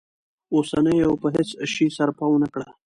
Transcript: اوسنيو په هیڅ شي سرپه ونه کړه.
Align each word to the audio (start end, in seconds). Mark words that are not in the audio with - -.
اوسنيو 0.55 1.11
په 1.21 1.27
هیڅ 1.35 1.49
شي 1.73 1.85
سرپه 1.95 2.25
ونه 2.29 2.47
کړه. 2.53 2.67